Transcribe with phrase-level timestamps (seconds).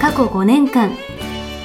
[0.00, 0.96] 過去5年間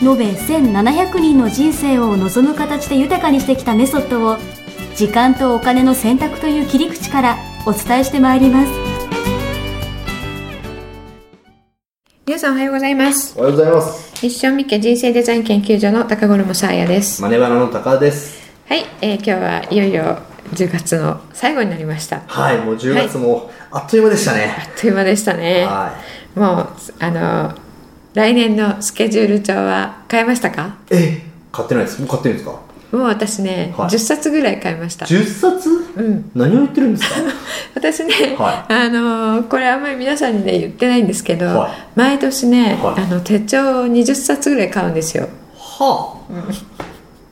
[0.02, 4.38] 延べ1700人の人生を望む形で豊かにしてきたメソッドを
[4.94, 8.72] 時間とお金の選択という切り口からお伝えしてまいります。
[12.26, 13.40] 皆さんおはようございます。
[13.40, 14.26] おはようございます。
[14.26, 17.22] ミッションミッケ人生デザイン研究所の高頃もさあやです。
[17.22, 18.52] マネバナの高田です。
[18.68, 20.20] はい、えー今日はいよいよ
[20.52, 22.18] 10月の最後になりました。
[22.18, 24.54] あはい、もう10月もあっという間でしたね。
[24.76, 25.64] っという間でしたね。
[25.66, 25.96] は
[26.36, 27.65] もうあの
[28.16, 30.78] 来年のスケジュール帳は買いましたか？
[30.92, 30.96] い。
[30.96, 31.22] え、
[31.52, 32.00] 買ってないです。
[32.00, 32.60] もう買ってるんですか？
[32.92, 35.70] もう私ね、はい10冊ぐらい買いました10冊？
[35.98, 37.16] うん何を言ってるんですか？
[37.76, 46.85] 私ね、はあのこれあんまり皆さんにね言ってないんですけど、はい毎年ね、はいあの手帳を20冊ぐらい買うんですよはあ。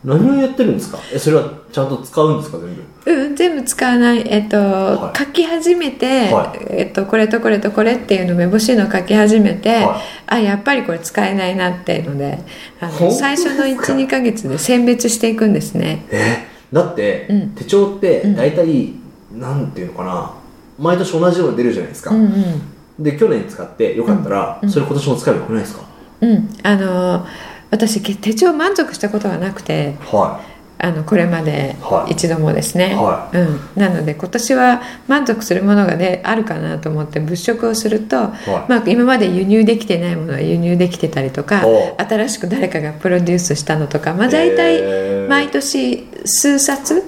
[0.04, 1.00] 何をやってるんですか？
[1.14, 2.58] え、それはちゃんと使うんですか？
[2.58, 2.84] 全部。
[3.06, 5.18] うん、全部使わない、えっとはい。
[5.18, 6.66] 書き始めて、はい。
[6.70, 10.02] えっと、これとこれとこれっていうのを目星の書き始めて、はい。
[10.28, 12.40] あやっぱりこれ使えないなっていうので
[12.80, 16.06] あの最初の12ヶ月で選別していくんですね。
[16.12, 17.50] え、だって、うん。
[17.52, 18.36] 手帳ってうん。
[18.36, 18.94] 大体、
[19.32, 20.34] なんていうのかな？
[20.80, 22.12] 毎年同じように出るじゃないですか。
[22.14, 22.62] うん
[23.00, 24.70] で去年使ってよかったら、うん。
[24.70, 25.84] それ今年も使えばよくないですか？
[26.22, 26.50] うんうん。
[26.62, 27.26] あの
[27.74, 30.40] 私け手帳満足したことがなくては
[30.78, 32.12] あのこれまではい。
[32.12, 38.70] 一度もですね、はうん、なので今年は満足するものが、ね、あるかなと思って物色をすると、はい。
[38.70, 45.30] まあ、今まで輸入できてないものは輸入できてたりとかお新しく誰かがプロデュースしたのとか、まあ、大体えー。
[45.30, 47.04] 毎年数冊。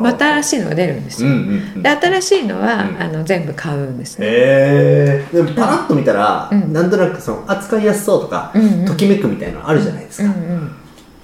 [0.00, 1.30] また新しいのが出るんですよ。
[1.82, 3.02] で新しいのは、うん。
[3.02, 6.72] あの全部買うんですね、へえでもパラッと見たら、うん。
[6.72, 8.52] なんとなくその扱いやすそうとか、
[8.86, 10.72] ときめくみたいなのあるじゃないですか、うんうん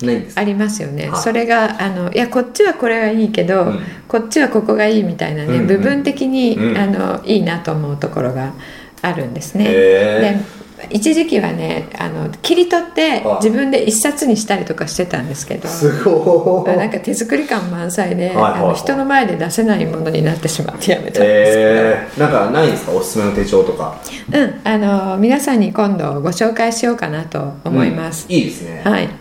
[0.03, 0.41] ないんですか？
[0.41, 1.20] ありますよね、はい。
[1.20, 3.80] それがあのいやこっちはこれはいいけど、うん。
[4.09, 6.76] こっちはここがいいみたいなね、部分的に、うん。
[6.76, 8.53] あのいいなと思うところが
[9.00, 15.69] あるんですね、へで一時期はねあの切り取ってはい自分で一冊にしたりとかしてたんですけど。
[15.69, 16.76] えすごい。
[16.76, 22.92] なんか手作り感満載で、あの人の前で出せないものになってしまってやめたんですえー、なんかないんですか？
[22.92, 24.00] おすすめの手帳とか。
[24.31, 28.34] けど、うん、あの皆さんに今度ご紹介しようかなと思います、うん。
[28.34, 29.06] いいですね、はい。
[29.06, 29.12] じ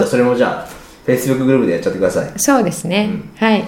[0.00, 0.68] ゃあそれもじゃあ
[1.06, 2.32] Facebook グループでやっちゃってください。
[2.36, 3.30] そうですね、うん。
[3.36, 3.64] はい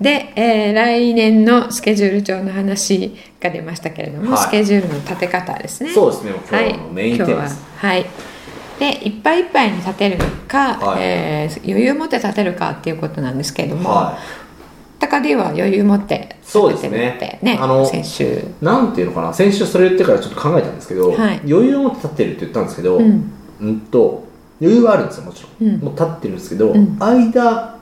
[0.00, 4.42] で、えー来年のスケジュール帳の話が出ましたけれども、はい。
[4.42, 5.90] スケジュールの立て方ですね。
[5.92, 6.32] そうですね。
[6.32, 8.06] 今はい日のメインテーははい。
[8.78, 11.02] でいっぱいいっぱいに立てるか、はい。
[11.02, 14.18] えー余裕を持って立てるかっていうことなんですけれども、は
[14.98, 17.58] 高では余裕持ってそう立てですねてるってね。
[17.60, 18.24] あの先週。
[18.24, 21.40] いなんていうのかな先週それ言ってからちょっと考えたんですけど、はい。
[21.46, 23.32] 余裕を持って立ってるって言ったんですけど、うん。
[23.60, 24.24] うんと
[24.60, 25.80] 余裕はあるんですよもちろん、うん。
[25.80, 26.96] もう立ってるんですけど、うん。
[26.98, 27.78] 間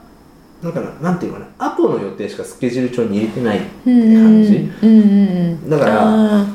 [0.61, 4.99] なんかななんていうのかなアポの予定しかスケジュール帳に入れてないってうん感じ、うんうん。
[4.99, 6.45] うんだからあ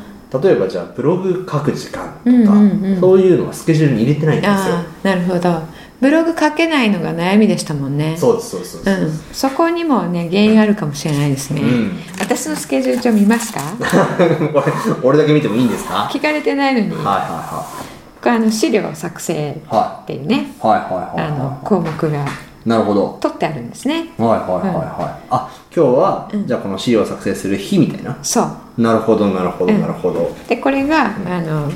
[0.42, 4.76] 例えばじゃあブログ書く時間とか、そういうのはスケジュールに入れてないんーですよ。
[5.04, 5.62] なるほど。
[6.00, 8.16] ブログ書けないのが悩みでしたもんね。
[8.18, 11.98] そうですそうですそうです、うん、そこにもね原因あるかもしれないですね、うん。
[12.18, 13.60] 私のスケジュール帳見ますか？
[15.02, 15.94] 俺俺だけ見てもいいんですか？
[15.94, 17.64] はい聞かれてないのに、は
[18.20, 19.58] これあの資料作成いはい。
[19.70, 21.26] はっていうねいはいはいはい。
[21.28, 22.24] あのは項目が。
[22.24, 22.26] い
[22.66, 23.18] なるほど。
[23.20, 24.12] 取ってあるんですね。
[24.18, 26.46] はいはいはいはい、あ今日は、うん。
[26.46, 28.18] じゃあこの資料を作成する日みたいな？
[28.22, 28.42] そ
[28.76, 28.82] う。
[28.82, 29.80] なるほどなるほどうん。
[29.80, 31.70] なるほど、でこれが、あの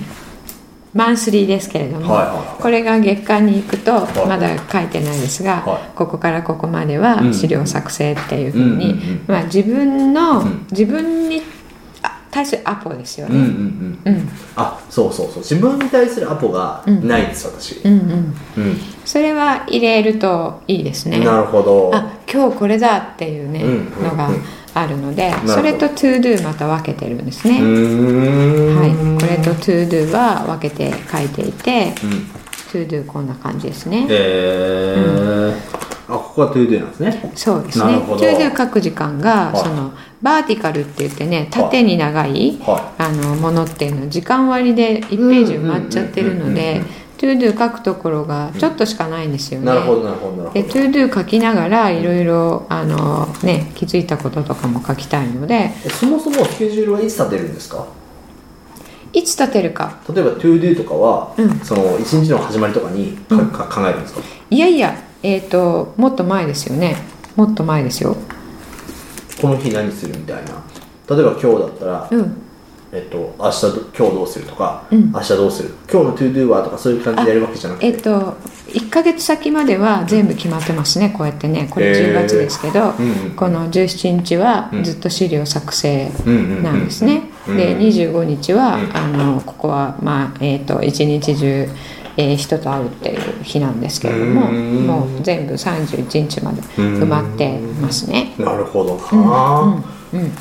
[0.93, 2.63] マンスリーですけれども、はいはいはい。
[2.63, 4.27] これが月間に行くと、い。
[4.27, 5.97] まだ書いてないですが、はい。
[5.97, 7.33] ここからここまではうん。
[7.35, 9.25] 資料作成っていうふうに、うんうんうん。
[9.29, 10.67] まあ、自分の、うん。
[10.73, 11.43] 自分にあ
[12.31, 13.99] 対するアポですようんうんね。
[14.07, 14.15] うん。
[14.15, 14.29] うん。
[14.57, 15.39] あそうそうそう。
[15.39, 18.35] 自分に対するアポがないです、私、うんうん。
[18.57, 18.81] うん。
[19.05, 21.19] それは入れるといいですね。
[21.21, 21.91] なるほど。
[21.95, 24.05] あ今日これだっていうね、うんうんうん。
[24.05, 24.31] のが
[24.73, 28.77] あるのでそれと to do また分けてるんですね、うーん。
[28.77, 28.91] はい、
[29.21, 32.11] これと to do は分けて書いていてうん。
[32.71, 35.70] to do こんな感じですね、えー。
[35.70, 35.70] あ
[36.31, 37.33] ここは ToDo なんですね。
[37.35, 37.85] そうですね。
[37.85, 38.25] なるほど。
[38.25, 39.63] to do 書く時間が、はい。
[39.63, 39.93] その
[40.23, 46.83] バーティカルって言ってね縦に長い、はあのものっていうのは時間割で1ページ埋まっちゃってるのうんうんうんうんで
[47.19, 55.73] to do 書くところがちょっとしかないんですよね、いなるほどなるほどなるほでど to do 書きながらいろいろあのね気づいたこととかも書きたいので。
[55.85, 57.87] えそもそもスケジュールはいつ立てるんですか？
[59.13, 59.99] いつ立てるか。
[60.15, 61.61] 例えば ToDo とかは、うん。
[61.61, 63.51] その一日の始まりとかにか、うん。
[63.51, 64.21] か考えるんですか？
[64.51, 66.97] いやいやえっ、ともっと前ですよね。
[67.37, 68.17] もっと前ですよ。
[69.41, 70.63] この日何するみたいな。
[71.09, 72.43] 例えば今日だったら、うん。
[72.93, 75.13] えっと、明日ど今日どうするとか、うん。
[75.13, 75.71] 明日どうする？
[75.91, 77.87] 今日の ToDo はとかそういう感じでやるわけじゃなくて。
[77.87, 78.37] えっ、と
[78.69, 81.15] 1ヶ月先までは全部決まってますね。
[81.17, 81.69] こうやってね。
[81.71, 82.11] これへー。
[82.11, 84.85] 10月ですけど、うんうんこの17日はうん。
[84.85, 86.11] ずっと資料作成
[86.63, 88.97] なんですね、うんで25日は、うん。
[88.97, 91.69] あのここはまあえっ、と一日中、
[92.21, 94.87] えー人と会うっていう日なんですけれどもうん。
[94.87, 98.35] もう全部31日まで埋まってますね。
[98.39, 98.97] なるほど。
[99.17, 99.83] な、
[100.13, 100.21] うん。
[100.21, 100.33] うん。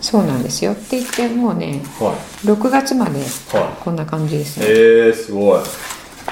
[0.00, 0.72] そうなんですよ。
[0.72, 3.22] って言ってもうねは6月までい。
[3.22, 5.60] はこんな感じですいね、えー、すごい。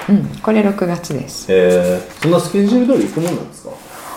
[0.08, 1.46] うん、これ6月です。
[1.48, 3.70] えー、そんなスケジュール通り行くもんなんですか？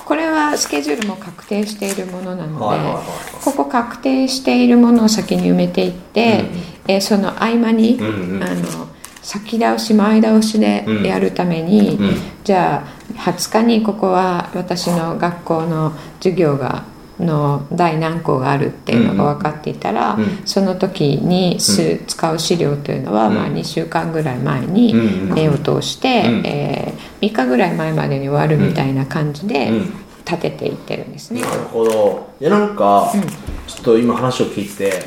[0.06, 3.04] これはスケジュールも確定しているものなので、はいはいはい
[3.44, 6.46] ここ確定しているものを先に埋めていって、
[6.88, 8.44] えーその合間に、うんうん。
[8.44, 8.88] あの
[9.26, 12.16] 先倒し前倒しでやるために、うん。
[12.44, 16.86] じゃあ20日にここは私の学校の授業が
[17.20, 20.42] の第何項があるっていうのが分かっていたら、うん。
[20.46, 23.36] その時にす、使う資料というのは、うん。
[23.36, 25.34] まあ、2週間ぐらい前にうんうん。
[25.34, 26.46] 目を通して、うん。
[26.46, 29.94] えー3日ぐらい前までに終わるみたいな感じでうん。
[30.24, 31.42] 立てていってるんですね。
[31.42, 32.30] なるほど。
[32.40, 33.22] いやなんか、うん。
[33.22, 35.04] ちょっと今話を聞いて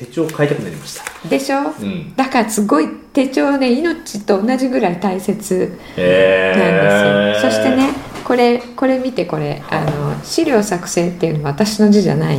[0.00, 1.28] 手帳を買いたくなりました。
[1.28, 2.16] でしょ、うん。
[2.16, 7.92] だからすごい手帳ね命と同じぐらい大切へなんですよ、えそしてね
[8.24, 9.62] これこれ見てこれ。
[9.68, 12.38] あの資料作成っていうのは私の字じゃない。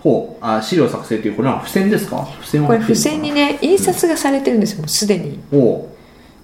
[0.00, 0.44] ほう。
[0.44, 2.26] あ資料作成っていうこれは付箋ですか？
[2.40, 5.38] 付箋はこれ付箋にね印刷がされてるんですよもうすでに。
[5.52, 5.88] ほ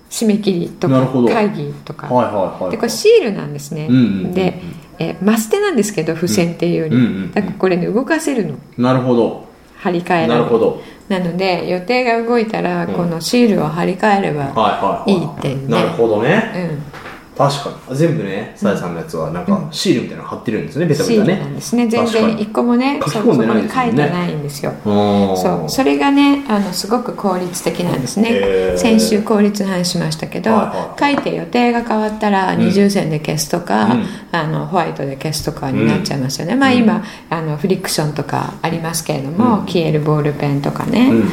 [0.08, 2.70] 締め切りとか会議とか、うはいはいはい。
[2.70, 4.32] でこれシールなんですね、うんうんうんうん。
[4.32, 4.62] で、
[5.00, 7.32] えーマステなんですけど付箋っていうより、うんうんうんうん。
[7.32, 8.56] だからこれね動かせるの。
[8.78, 9.47] なるほど
[9.78, 10.28] 張り替えられる。
[10.28, 10.82] なるほど。
[11.08, 12.94] なので予定が動いたらうん。
[12.94, 15.68] このシールを貼り替えれば、いいっていうね。
[15.68, 16.52] なるほどね。
[16.54, 16.58] う
[16.96, 17.07] ん
[17.38, 17.96] 確かに。
[17.96, 21.86] 全部ねさやさんのやつはなんかシールみたいなの貼ってるんですねベタベタシールなんねですね。
[21.86, 24.72] 全然一個もね書きそ込んでないで書いてないんですよ。
[24.84, 25.68] そそう。
[25.68, 28.78] それがねあのすごく効率的なんですね、へー。
[28.78, 32.58] 先週効率の話しましたけど、はいはい書いて予定が変わったらうん。
[32.58, 34.04] 二重線で消すとか、うん。
[34.32, 39.66] あのホワイトで消すとかになっちゃいますよね、まあ今あのフリクションとかありますけれども、うん。
[39.66, 41.28] 消えるボールペンとかね、うんうんうん。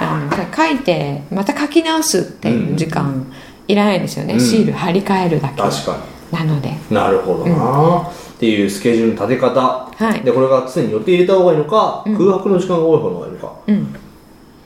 [0.00, 3.26] あの書いてまた書き直すっていう時間
[3.68, 4.40] いらないですよね、うん。
[4.40, 5.60] シール貼り替えるだけ。
[5.60, 5.98] 確か
[6.30, 6.70] なので。
[6.70, 10.20] になるほどな、っていうスケジュールの立て方、はい。
[10.22, 12.16] でこれが常に予定入れた方がいいのか、うん。
[12.16, 13.52] 空白の時間が多い方がいいのか。
[13.66, 13.96] うん。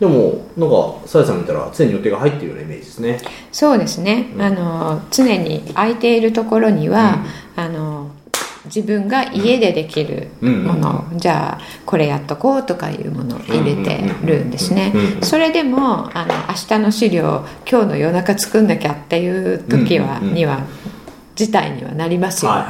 [0.01, 3.19] でもなんかさやさん見たら常に予定が入ってるようなイメージですね。
[3.53, 4.43] そうですね、うん。
[4.43, 7.19] あの常に空いているところには、
[7.55, 8.11] あの
[8.75, 14.93] 自分が家でできるもの、じゃあこれやっとこうとかいうものを入れてるんですね。
[14.95, 20.35] うんうんうんそれでもあの明日の資料今日の夜中作んなきゃっていう時は、うんうんうん。
[20.35, 20.61] には
[21.35, 22.65] 事態にはなりますよ、はい。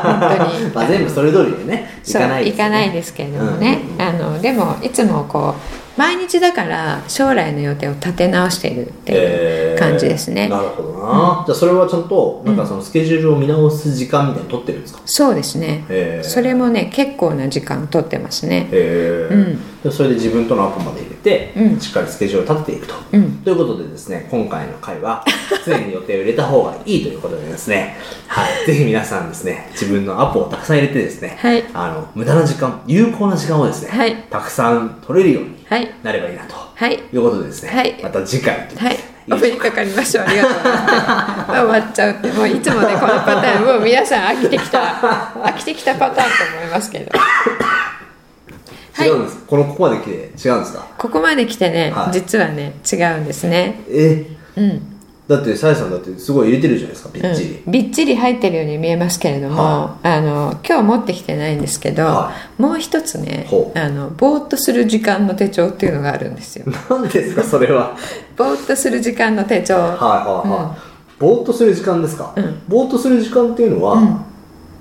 [0.00, 0.70] 本当に。
[0.74, 2.64] まあ全部それ通りでねいそうかないですよね。
[2.66, 4.02] いかないですけれどもね、うん。
[4.02, 16.28] あのでもいつもこう毎日だから将来の予定を立て直しているっていう感じですね、えーなるほどな、じゃあそれはちゃんとなんかそのスケジュールを見直す時間みたいに取ってるんですか、そうですね、へー。
[16.28, 18.68] それもね結構な時間取ってますね。
[18.70, 19.34] へー。
[19.34, 19.82] うん。
[19.82, 21.80] でそれで自分とのアポまで入れて、うん。
[21.80, 23.38] しっかりスケジュールを立てていくと、うん。
[23.38, 25.24] ということでですね今回の回は
[25.64, 31.64] 常に予定を入れた方がいいということでですね、はい、 ぜひ皆さんですね自分のアポをたくさん入れてですね、はい。
[31.72, 34.16] あの無駄な時間有効な時間をですね、はい。
[34.30, 35.65] たくさん取れるようにはい
[36.02, 36.94] なればいいなとはい。
[36.94, 38.00] いうことでですね、はい。
[38.02, 38.94] また次回はい。
[38.94, 39.72] いお目にか？
[39.72, 40.24] かりましょう。
[40.26, 41.50] ありがとうございます。
[41.50, 44.78] 終わっちゃうってもういつもねこのパターンもう皆さん飽きてきた
[45.42, 47.10] 飽きてきたパターンと思いますけど。
[47.18, 50.86] はい違うんです、このここまで来て違うんですか？
[50.96, 52.12] ここまで来てね、はい。
[52.12, 53.82] 実はね違うんですね。
[53.90, 54.24] え？
[54.56, 54.95] うん
[55.28, 66.66] だってさやさんだってすごい入れてるじゃないですかびっちり、うん、びっちり入ってるように見えますけれども、はあの今日持ってきてないんですけど、はもう一つねあのぼーっとする時間の手帳っていうのがあるんですよ。
[66.88, 67.96] 何ですかそれは。
[68.36, 69.74] ぼーっとする時間の手帳。
[69.74, 72.62] はいはいはい、ぼーっとする時間ですか、うん。
[72.68, 74.20] ぼーっとする時間っていうのは、うん。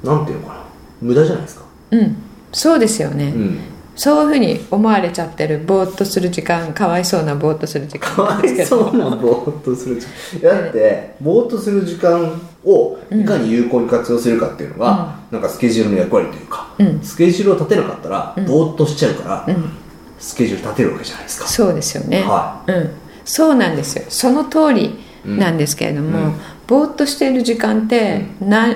[0.03, 0.59] なんていうのかな？
[1.01, 1.65] 無駄じゃないですか？
[1.89, 2.15] うん。
[2.51, 3.59] そうですよね、うん
[3.95, 10.07] そういうふうに思われちゃってるぼーっとする時間かわいそうなぼーっとする時かわ間なんですけいそどうなぼーっとする時
[10.41, 10.49] 間。
[10.49, 16.99] だってぼーっとする時間をいかに有効に活用するかっていうのが、なんかスケジュールの役割というか、うん。
[17.01, 18.45] スケジュールを立てなかったら、うん。
[18.45, 19.71] ぼーっとしちゃうから、うん。
[20.19, 21.47] スケジュール立てるわけじゃないですか。
[21.47, 22.89] そうですよね、はうん、
[23.23, 24.05] そうなんですよ。
[24.09, 26.35] その通りなんですけれども、うん。
[26.67, 28.75] ぼーっとしている時間って、な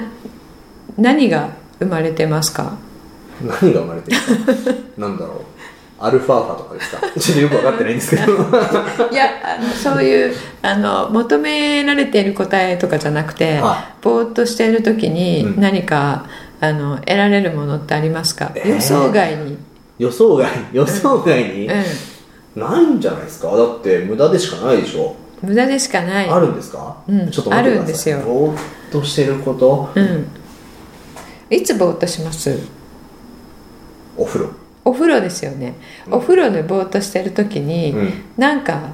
[0.98, 1.50] 何が
[1.80, 2.78] 生まれてますか？
[3.42, 4.24] 何が生まれてるか
[4.98, 5.38] なんだろう？
[6.02, 7.02] アルファーファとかですか？
[7.20, 8.24] ちょっとよく分かってないんですけど。
[9.12, 9.26] いや
[9.58, 15.62] あのそういうあの求められている答えとかじゃなくて、はぼーっとしている時にうん。
[15.62, 16.26] 何か、
[16.62, 18.70] あの得られるものってありますか、えー。
[18.76, 19.58] 予想外に、
[19.98, 21.72] 予想外予想外に、う
[22.60, 23.56] ないんじゃないですか？
[23.56, 26.30] だって無駄でしかないでしょ、ん、無駄でしかない。
[26.30, 27.30] あるんですか、うん。
[27.30, 28.20] ちょっとあるんですよ。
[28.20, 28.58] ぼーっ
[28.90, 29.90] としてること？
[29.96, 30.28] うん。
[31.50, 32.58] いつぼーっとします？
[34.22, 34.50] お風呂。
[34.86, 35.76] お風呂ですよね、
[36.08, 36.14] うん。
[36.16, 38.14] お風呂でぼーっとしてる時に、うん。
[38.38, 38.94] なんか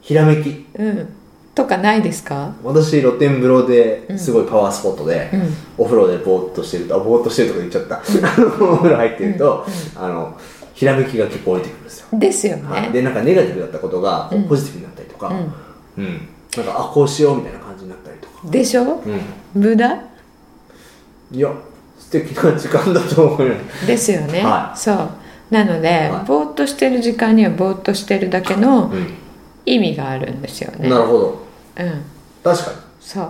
[0.00, 0.66] ひらめき。
[0.78, 1.08] うん。
[1.54, 2.54] とかないですか？
[2.64, 5.54] 私露天風呂ですごいパワースポットで、うん。
[5.78, 9.66] お風呂でぼーっとしてるとあぼーっとしてるとか言っちゃった、 お風呂入ってると、
[9.96, 10.34] あの
[10.72, 12.82] ひらめきが結構降りてくるんですよ、ですよはい。
[12.84, 16.28] ねでなんかネガティブだったことがポジティブになったりとか、ううん。
[16.56, 18.82] なんかあこうしようみたいな感じになったりとか、んでしょ？
[18.84, 19.00] う
[19.58, 19.94] 無駄？
[19.94, 20.00] ん、
[21.32, 21.50] いや
[22.12, 23.54] 素敵な時間だと思うよ。
[23.86, 24.78] ですよね、はい。
[24.78, 25.08] そう。
[25.50, 26.26] なので、はい。
[26.26, 28.90] ぼーっとしてる時間にはぼーっとしてるだけのう
[29.64, 30.90] 意味があるんですよん、ね。
[30.90, 31.46] なるほど。
[31.78, 32.02] うん。
[32.44, 32.76] 確かに。
[33.00, 33.22] そ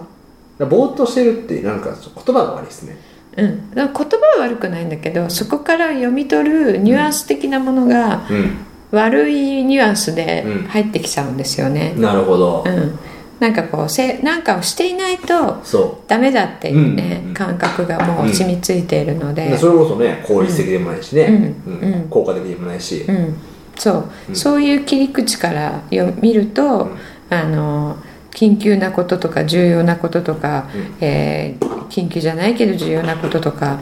[0.58, 0.66] う。
[0.66, 2.96] ぼーっとしてるってなんか言葉が悪いですね。
[3.36, 8.56] うん、言葉は悪くないんだけどそこから読み取るニュアンス的なものがうん。
[8.90, 10.66] 悪いニュアンスでうん。
[10.66, 11.94] 入ってきちゃうんですよね。
[11.96, 12.98] なるほど、うん、
[13.42, 21.24] なんかこうせなんかをしていないとそダメだっていうね、うん感覚がもう染みついているのうで、でそれこそね効率的でもないしね、
[21.66, 21.80] うん。
[21.80, 21.94] うん。
[21.94, 22.08] うん。
[22.08, 23.36] 効果的でもないし、うん、
[23.76, 24.36] そう、うん。
[24.36, 27.34] そういう切り口からよ見ると、うん。
[27.34, 27.96] あの
[28.30, 30.96] 緊急なこととか重要なこととか、うん。
[31.00, 33.80] えー緊急じゃないけど重要なこととか、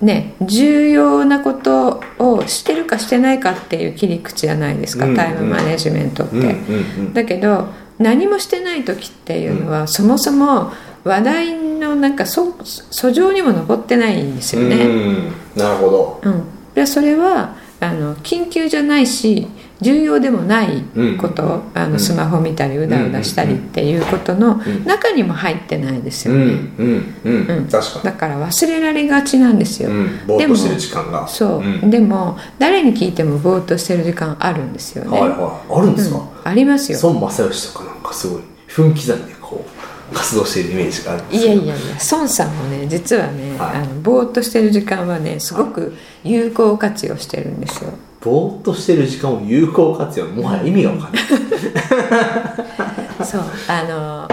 [0.00, 0.06] うん。
[0.06, 5.16] ね重要なことをしてるかしてないかっていう切り口じゃないですか、うん。
[5.16, 6.36] タイムマネジメントって。
[6.36, 6.44] うん。
[6.44, 6.50] うん。
[6.50, 7.14] うん。
[7.14, 7.68] だけど
[8.02, 10.72] 何もしてない時っていうのは、そもそも
[11.04, 14.76] 話題のなんかそ訴状にも上ってないんですよね。
[14.84, 15.32] うん。
[15.56, 16.20] なるほど。
[16.22, 16.42] うん、
[16.74, 19.48] でそれはあの緊急じゃないし
[19.80, 20.84] 重要でもない
[21.18, 21.92] こと、あうん。
[21.94, 24.84] のスマホ見たりうだうだしたりっていうことのん。
[24.86, 27.14] 中にも入ってないですうんよね、うん。
[27.24, 27.68] うん、うん。
[27.68, 31.26] 確かだから忘れられがちなんですよ、に、うん、ぼーっとしてる時間が。
[31.26, 31.90] そう、ん。
[31.90, 35.78] でも誰に聞いてもぼーっとしてる時間あるんですよね、はいはい。
[35.78, 36.22] あるんですか、うん。
[36.44, 36.98] ありますよ。
[37.02, 39.64] 孫正義とかかすごい分刻みでこ
[40.10, 43.76] う活動しているイメージがあるんですけどいやいやいや孫さんもね実はね、はい。
[43.76, 47.90] あのぼーっとしてる時間はねすごく有効活用してるんですよ。
[48.20, 50.26] ぼーっとしてる時間を有効活用？
[50.26, 51.22] もはや意味が分かんない、
[53.26, 54.28] そうあの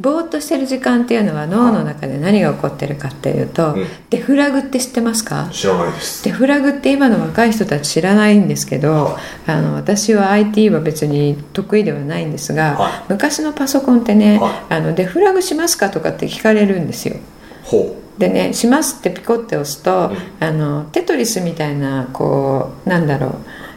[0.00, 3.86] ぼーっとしてる時間っていうのは脳の中で何が起こってるかっていうと、うん。
[4.10, 5.48] デフラグって知ってますか？
[5.52, 6.24] 知らないです。
[6.24, 17.16] デフラグって今の若い人たち知らないんですけどあの私は IT は別に得意ではないんですが、は昔のパソコンってね、はあのデフラグしますかとかって聞かれるんですよ。
[17.62, 20.16] ほでね「します」ってピコって押すと、うん。
[20.44, 23.34] あのテトリスみたいなこうなんだろう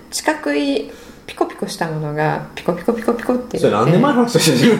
[0.09, 0.91] 四角い
[1.27, 4.79] ピコピコしたものがピコピコピコピコってうそれ何年前の話してる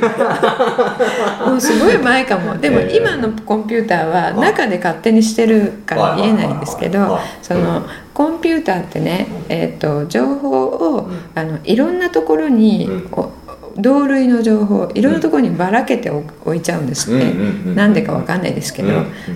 [1.46, 2.56] もうすごい前かも。
[2.58, 2.96] でもええ。
[2.96, 11.20] 今のコンピューターははい中で勝手にしてるから見えないんですけどそのコンピューターってね、えー、と情報をうん。
[11.36, 13.10] あのいろんなところにうん。
[13.12, 13.30] お
[13.78, 17.34] 同類の情報いろんなところにばらけてお置いちゃうんですって、
[17.76, 18.90] なんでかわかんないですけど、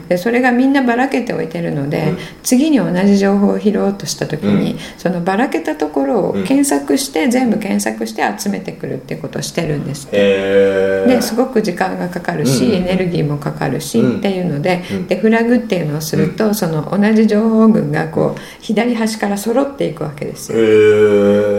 [0.10, 4.79] でそれがみんなばらけておいてるので、うん次に同じ情報を拾おうとした時に、うん。
[4.98, 6.43] そのばらけたところをうん。
[6.43, 11.05] 検索して、全部検索して集めてくるっていうことをしてるんですって。
[11.05, 14.19] ですごく時間がかかるし、エネルギーもかかるし、うん。
[14.19, 15.07] っていうので、うん。
[15.07, 20.57] デフラグっていうのをすると、その同じ情報群がこう左端から揃っていくわけですよ。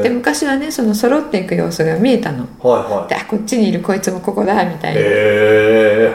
[0.02, 2.46] で昔はねその揃っていく様子が見えたの。
[2.72, 3.08] はいはい。
[3.08, 5.00] であこっちにいるこいつもここだみたいな。
[5.00, 5.04] へ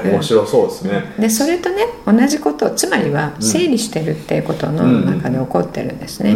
[0.03, 3.41] え面白そうですね、でそれとね同じことつまりはうん。
[3.41, 6.35] 整理してるっていうことの中で起こってるんですね。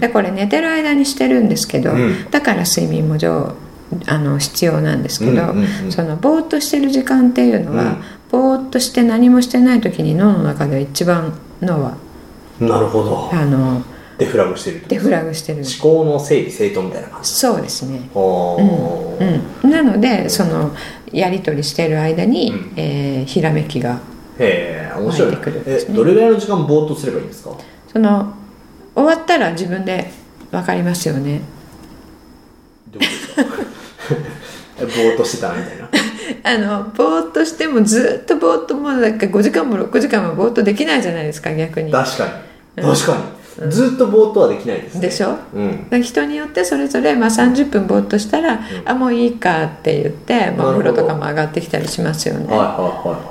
[0.00, 2.30] でこれ寝てる間にしてるんですけど、うん。
[2.30, 3.54] だから睡眠も上
[4.06, 5.54] あの必要なんですけど、
[5.90, 7.96] そのぼーっとしてる時間っていうのは、うん。
[8.30, 11.32] ぼーっとして何もしてない時に脳の中で一番
[11.62, 11.96] 脳は
[12.60, 13.30] なるほど。
[13.32, 13.82] あの
[14.18, 15.58] デフラグしてるデフラグしてる。
[15.62, 17.30] 思考の整理整頓みたいな感じ？
[17.30, 18.08] そうですね。
[18.14, 19.42] おー。
[19.64, 20.74] うん、なのでその
[21.12, 22.72] やり取りしてる間に、うん。
[22.76, 24.00] えーひらめきが
[24.38, 25.30] へえ面白い。
[25.32, 25.62] てくるね。
[25.66, 27.50] えどれぐらいの時間ぼーっとすればいいんですか？
[27.92, 28.32] その
[28.94, 30.10] 終わったら自分で
[30.50, 31.40] 分かりますよね。
[32.90, 33.42] どうですか
[34.78, 35.90] えぼーっとしてたなみたいな？
[36.44, 41.90] あのぼーっとしてもずっとぼーっともうなんか5時間も6時間もぼーっとできないじゃないですか逆に。
[41.92, 42.24] 確か
[42.76, 42.82] に。
[42.82, 43.22] 確かに、
[43.70, 45.00] ずっとぼーっとはできないですね。
[45.00, 45.36] でしょ？
[45.54, 46.02] うん。
[46.02, 52.46] 人によってそれぞれ、まあ、30分ぼーっとしたら、あもういいかって言って、まあ、お風呂とかも上がってきたりしますよね。
[52.46, 53.22] では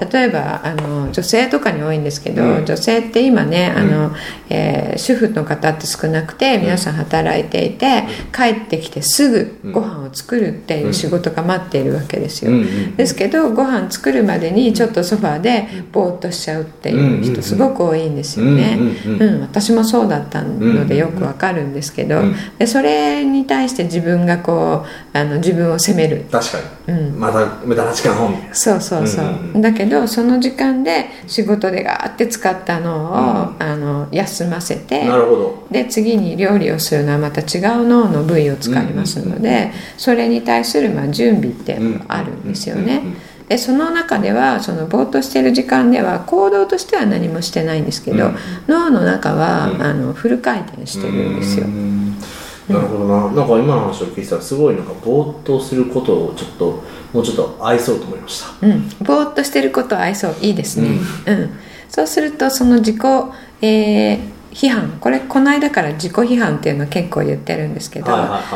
[0.00, 2.64] い例えばあの女性とかに多いんですけど、うん。
[2.66, 4.12] 女性って今ねあの、
[4.50, 9.28] えー主婦の方って少なくて皆さん働いていて、帰ってきてす
[9.62, 19.44] ぐご飯を作るっていう仕事が待っているわけですよ、うんうんですけどご飯作るまでにちょっとソファーでぼーっとしちゃうっていう人すごく多いんですよね、うんうんうん。
[19.44, 22.34] うん私もそうだったのでよくわかるんですけど、うん。
[22.58, 26.26] でそれに対して自分がこうあの自分を責める。
[26.28, 26.58] 確か
[26.88, 27.20] に、うん。
[27.20, 33.62] また無駄な時間本そうそうそう,、うんうんだけどその時間で仕事でガーって使ったのを、うん。
[33.62, 35.66] あの休ませてなるほど。
[35.70, 42.96] で次に料理をするのはまた違う脳の部位を使いますので、それに対するまあ準備ってあるんですよね。
[42.96, 43.16] うんうんうん
[43.48, 48.36] でその中ではそのぼーっとしてる時間では行動としては何もしてないんですけど、うん。
[48.66, 49.82] 脳の中は、うん。
[49.82, 51.66] あのフル回転してるんですよ。
[52.68, 56.82] なるほどな、なんか今の話を聞いてたらすごいなんかぼーっとすることをちょっと
[57.12, 58.66] もうちょっと愛そうと思いました。
[58.66, 60.88] うん、ぼーっとしてることは愛想いいですね、
[61.26, 61.50] うん。
[61.90, 62.96] そうするとその自己、
[63.60, 64.18] えー
[64.54, 64.98] 批判。
[65.00, 68.06] これこの間から自己批判っていうのを結構言ってるんですけど、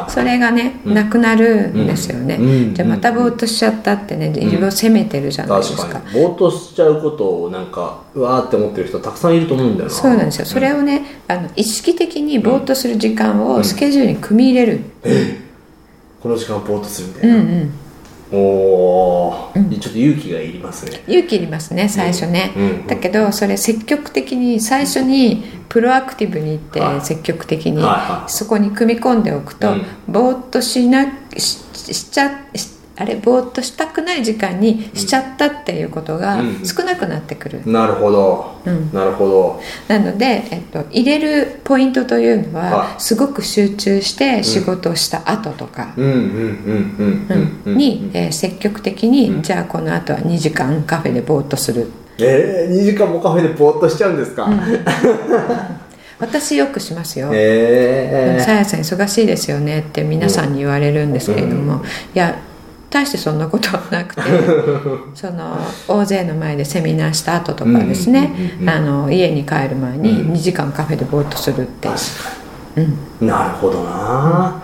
[0.09, 0.95] それがね、うん。
[0.95, 2.75] なくなるんですよね、うん。
[2.75, 6.23] じゃあまたぼーっとしちゃったってね自分を責めてるじゃないですか、確かに。
[6.23, 9.91] ぼーっとしちゃうことをなんかうわーって思ってる人たくさんいると思うんだよな。
[9.91, 10.47] そうなんですよ。
[10.47, 14.81] それをねあの意識的にぼーっとする時間をスケジュールに組み入れる、
[16.23, 17.71] この時間ぼーっとするみたいな、うんうん
[18.31, 21.03] おお、ちょっと勇気がいりますね。
[21.07, 27.01] 勇気いりますね最初ね、うんうんだけどそれ積極的に最初にプロアクティブにいってはい。
[27.01, 27.83] 積極的に
[28.27, 29.87] そこに組み込んでおくと、うん。
[30.07, 31.07] ぼーっとしな
[31.37, 36.67] ししちゃしあれぼーっとしたくない時間にしちゃったっていうことがうん。
[36.67, 38.93] 少なくなってくる、なるほど、うん。
[38.93, 39.61] なるほど。
[39.87, 43.01] なので、えっと、入れるポイントというのは、はい。
[43.01, 46.05] すごく集中して仕事をした後とか、うん。
[46.05, 46.13] うん。
[46.13, 46.19] うん。
[46.19, 47.27] うん。
[47.29, 47.63] うん。
[47.67, 47.77] うん。
[47.77, 51.91] に、えー積極的に、じゃあこの後は2時間カフェでぼーっとする。
[52.19, 54.49] えー、2時間もカフェでぼーっとしちゃうんですか、
[56.19, 61.83] 私よくしますよ、えさやさん忙しいですよねって皆さんに言われるんですけれども、
[62.15, 62.37] いや
[62.91, 64.23] 大してそんなことはなくて
[65.15, 68.33] その大勢の前でセミナーした後とかですね、
[69.11, 70.33] 家に帰る前にうん。
[70.33, 71.89] 2時間カフェでぼーっとするって、
[72.77, 72.81] う。
[72.81, 72.85] ん、
[73.21, 73.29] に。
[73.29, 74.63] なるほどな、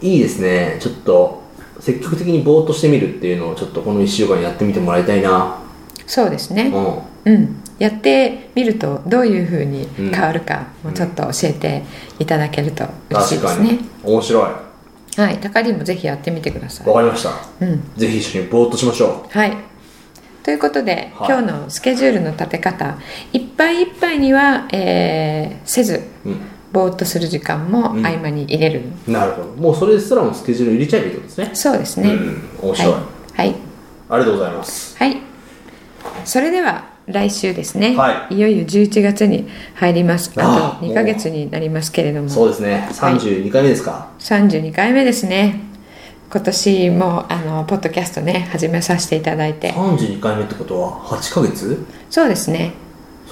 [0.00, 0.76] いいですね。
[0.78, 1.42] ちょっと
[1.80, 5.56] 積極的にぼーっとしてみるっていうのをちょっとこの1週間やってみてもらいたいな。
[6.06, 6.72] そうですね、
[7.24, 7.34] うん。
[7.34, 11.82] うん、やってみるとどういうふうに変わるかもちょっと教えて
[12.18, 13.78] いただけると嬉しいですね。
[14.04, 14.67] 面白い
[15.18, 15.38] はい。
[15.38, 16.86] 高りもぜひやってみてください。
[16.86, 17.30] わかりました。
[17.60, 17.82] うん。
[17.96, 19.56] ぜひ一緒にぼーっとしましょはい。
[20.44, 21.28] ということで、はい。
[21.28, 22.96] 今日のスケジュールの立て方
[23.32, 26.30] いっぱいいっぱいには、えーせずう、
[26.72, 28.06] ぼーっとする時間もうん。
[28.06, 29.48] 合間に入れる、うん、なるほど。
[29.60, 31.50] もうそれすらもスケジュール入れちゃえばいいことですね。
[31.52, 32.48] そうですね、うん。
[32.62, 33.02] 面白い、はい、
[33.34, 33.56] はい。
[34.10, 34.96] ありがとうございます。
[34.96, 35.16] はい。
[36.24, 38.38] それでは来週ですね、はい。
[38.38, 40.30] よいよ11月に入ります。
[40.36, 42.28] あとあー2ヶ月になりますけれども。
[42.28, 42.88] そうですね。
[42.92, 45.60] 32回目ですか、32回目ですね。
[46.30, 49.72] 今年もあのポッドキャストね始めさせていただいて。
[49.72, 51.86] 32回目ってことは8ヶ月？
[52.10, 52.72] そうですね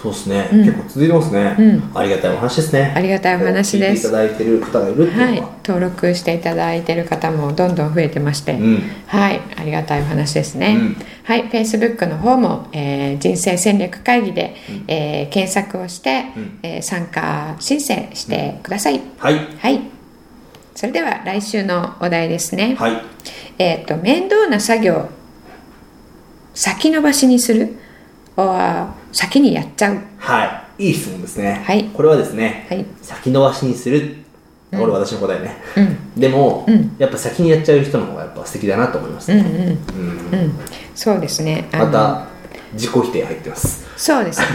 [0.00, 0.64] そうですね、うん。
[0.64, 1.90] 結構続いてますね、うん。
[1.94, 2.92] ありがたいお話ですね。
[2.94, 4.08] ありがたいお話です。
[4.08, 5.30] 聞いていただいてる方がいるは。
[5.30, 5.42] い。
[5.66, 8.82] 登録していただいている方もどんどん増えてまして、うん。
[9.06, 10.76] はい、ありがたいお話ですね。
[10.78, 10.96] うん。
[11.24, 14.54] はい、Facebook の方も、えー人生戦略会議で、
[14.86, 16.58] えー検索をして、うん。
[16.62, 19.00] えー参加申請してください。
[19.18, 19.34] はい。
[19.58, 19.80] はい。
[20.74, 22.76] それでは来週のお題ですね。
[22.78, 23.02] はい。
[23.58, 25.08] えっ、と面倒な作業
[26.54, 27.78] 先延ばしにする
[29.12, 29.98] 先にやっちゃう。
[30.18, 30.44] は
[30.78, 32.84] いいい質問ですねはいこれはですね、はい。
[33.00, 34.16] 先延ばしにする
[34.70, 39.78] これ私の答えね、うんでも、うんやっぱ先にやっちゃう人の方がやっぱ素敵だなと思いますうんうんね、
[40.32, 40.52] うんうん。
[40.94, 41.68] そうですね。
[41.72, 42.26] また
[42.72, 44.46] 自己否定入ってますそうですね。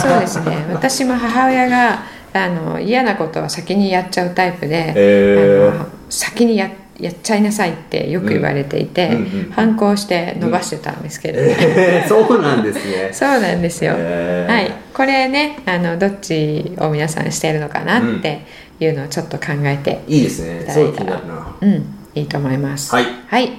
[0.00, 0.64] そうですね。
[0.72, 6.70] 私も母親があの嫌なことは先にやっちゃうタイプで、へーあの先にや
[7.02, 13.92] やっちゃいなさいってよく言われていて、うんうんうん反抗して伸ばしてたんですけど、ねえー、そうなんですね そうなんですよ。
[13.96, 14.72] へーはい。
[14.94, 18.46] これね、あのどっちを皆さんしているのかなって
[18.80, 21.84] いうのをちょっと考えて、いいですねいたすごい気だいたらになるなうん、
[22.14, 22.94] いいと思います。
[22.94, 23.52] はいはい。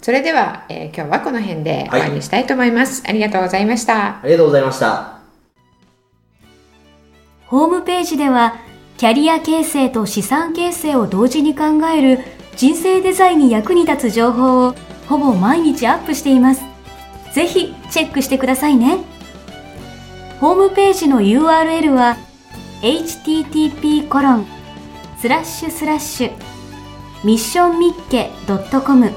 [0.00, 3.02] それでは、えー今日はこの辺で終わりにしたいと思います。
[3.06, 3.96] ありがとうございました。
[3.96, 5.16] ありがとうございました
[7.46, 8.56] ホームページでは
[8.96, 14.74] キャリア形成と資産形成を同時に考える人生デザインに役に立つ情報を
[15.08, 16.62] ほぼ毎日アップしています。
[17.34, 19.16] ぜひチェックしてくださいね。
[20.40, 22.16] ホームページの URL は
[22.82, 24.46] http コロン
[25.18, 26.32] スラッシュスラッシュ
[27.24, 28.30] ミッションミッケ
[28.84, 29.10] .com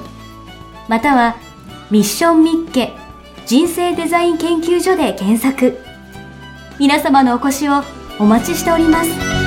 [0.87, 1.35] または
[1.91, 2.93] ミッションミッケ
[3.45, 5.77] 人生デザイン研究所で検索
[6.79, 7.83] 皆様のお越しを
[8.17, 9.38] お待ちしております